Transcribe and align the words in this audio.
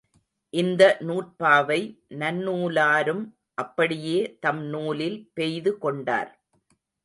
இந்த 0.53 0.83
நூற்பாவை 1.01 1.77
நன்னூலாரும் 2.15 3.23
அப்படியே 3.55 4.17
தம் 4.39 4.63
நூலில் 4.65 5.19
பெய்து 5.33 5.73
கொண்டார். 5.77 6.31